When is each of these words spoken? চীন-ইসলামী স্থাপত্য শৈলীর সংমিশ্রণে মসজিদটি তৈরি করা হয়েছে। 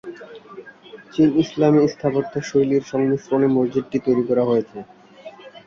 চীন-ইসলামী 1.13 1.81
স্থাপত্য 1.93 2.33
শৈলীর 2.49 2.83
সংমিশ্রণে 2.91 3.47
মসজিদটি 3.55 3.97
তৈরি 4.05 4.23
করা 4.29 4.43
হয়েছে। 4.45 4.77